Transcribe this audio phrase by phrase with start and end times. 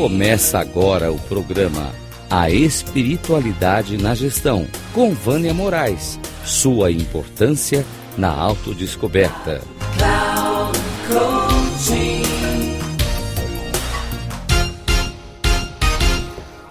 [0.00, 1.92] Começa agora o programa
[2.30, 6.20] A Espiritualidade na Gestão, com Vânia Moraes.
[6.44, 7.84] Sua importância
[8.16, 9.60] na autodescoberta.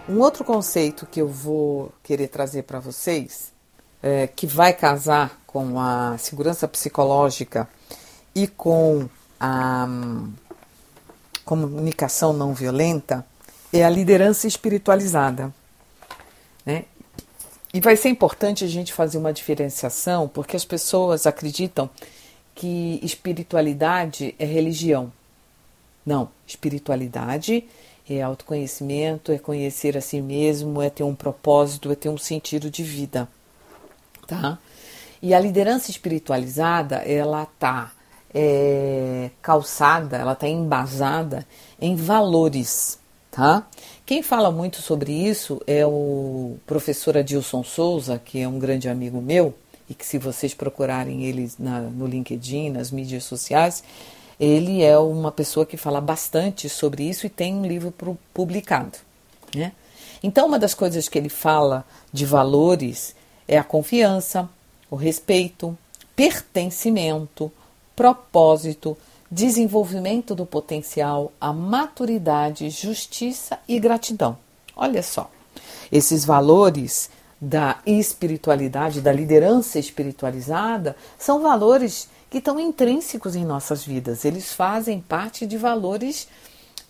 [0.07, 3.51] Um outro conceito que eu vou querer trazer para vocês,
[4.01, 7.67] é, que vai casar com a segurança psicológica
[8.33, 10.31] e com a um,
[11.47, 13.25] comunicação não violenta,
[13.71, 15.53] é a liderança espiritualizada.
[16.65, 16.83] Né?
[17.73, 21.89] E vai ser importante a gente fazer uma diferenciação, porque as pessoas acreditam
[22.53, 25.11] que espiritualidade é religião.
[26.05, 27.65] Não, espiritualidade
[28.09, 32.69] é autoconhecimento, é conhecer a si mesmo, é ter um propósito, é ter um sentido
[32.69, 33.27] de vida,
[34.25, 34.57] tá?
[35.21, 37.91] E a liderança espiritualizada, ela tá
[38.39, 41.43] é, calçada, ela tá embasada
[41.81, 42.99] em valores,
[43.31, 43.65] tá?
[44.05, 49.19] Quem fala muito sobre isso é o professor Adilson Souza, que é um grande amigo
[49.19, 49.55] meu,
[49.89, 53.83] e que se vocês procurarem ele na, no LinkedIn, nas mídias sociais,
[54.39, 57.91] ele é uma pessoa que fala bastante sobre isso e tem um livro
[58.35, 58.99] publicado.
[59.55, 59.71] Né?
[60.21, 63.15] Então, uma das coisas que ele fala de valores
[63.47, 64.47] é a confiança,
[64.91, 65.75] o respeito,
[66.15, 67.51] pertencimento,
[67.97, 68.95] propósito,
[69.29, 74.37] desenvolvimento do potencial, a maturidade, justiça e gratidão.
[74.75, 75.31] Olha só,
[75.91, 77.09] esses valores
[77.41, 84.25] da espiritualidade, da liderança espiritualizada, são valores que estão intrínsecos em nossas vidas.
[84.25, 86.27] Eles fazem parte de valores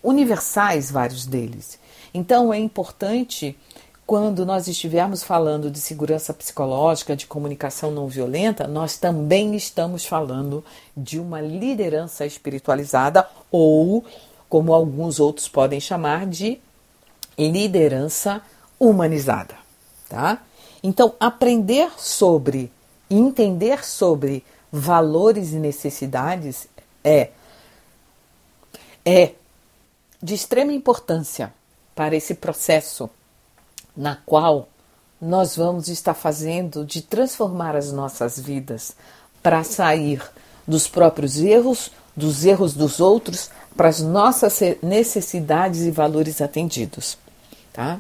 [0.04, 1.80] universais, vários deles.
[2.14, 3.58] Então é importante
[4.08, 10.64] quando nós estivermos falando de segurança psicológica, de comunicação não violenta, nós também estamos falando
[10.96, 14.06] de uma liderança espiritualizada ou,
[14.48, 16.58] como alguns outros podem chamar, de
[17.38, 18.42] liderança
[18.80, 19.56] humanizada,
[20.08, 20.42] tá?
[20.82, 22.72] Então, aprender sobre,
[23.10, 24.42] entender sobre
[24.72, 26.70] valores e necessidades
[27.04, 27.32] é
[29.06, 29.34] é
[30.22, 31.54] de extrema importância
[31.94, 33.10] para esse processo
[33.98, 34.70] na qual
[35.20, 38.96] nós vamos estar fazendo de transformar as nossas vidas
[39.42, 40.22] para sair
[40.68, 47.18] dos próprios erros, dos erros dos outros, para as nossas necessidades e valores atendidos,
[47.74, 48.00] tá?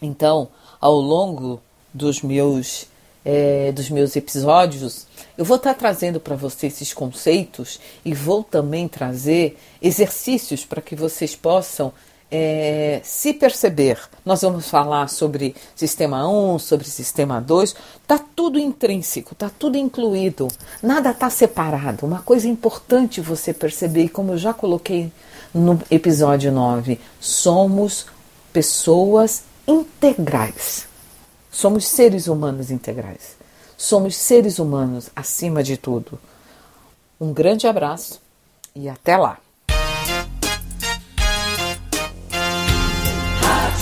[0.00, 0.48] Então,
[0.80, 1.60] ao longo
[1.92, 2.86] dos meus
[3.24, 5.06] é, dos meus episódios,
[5.36, 10.96] eu vou estar trazendo para vocês esses conceitos e vou também trazer exercícios para que
[10.96, 11.92] vocês possam
[12.30, 13.98] é, se perceber.
[14.24, 20.48] Nós vamos falar sobre sistema 1, sobre sistema 2, está tudo intrínseco, está tudo incluído,
[20.82, 22.06] nada está separado.
[22.06, 25.10] Uma coisa importante você perceber, e como eu já coloquei
[25.54, 28.06] no episódio 9, somos
[28.52, 30.86] pessoas integrais.
[31.50, 33.36] Somos seres humanos integrais.
[33.76, 36.18] Somos seres humanos acima de tudo.
[37.20, 38.20] Um grande abraço
[38.74, 39.38] e até lá!